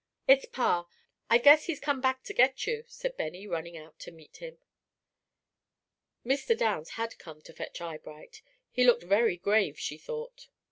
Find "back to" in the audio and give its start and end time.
2.01-2.33